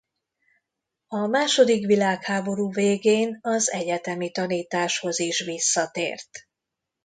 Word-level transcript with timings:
A 1.07 1.27
második 1.27 1.85
világháború 1.85 2.71
végén 2.71 3.37
az 3.41 3.71
egyetemi 3.71 4.31
tanításhoz 4.31 5.19
is 5.19 5.39
visszatért. 5.41 6.29